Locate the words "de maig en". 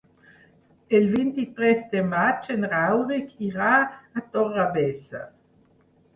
1.91-2.67